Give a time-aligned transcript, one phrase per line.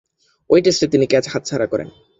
[0.49, 1.89] ঐ টেস্টে তিনি ক্যাচ হাতছাড়া করেন।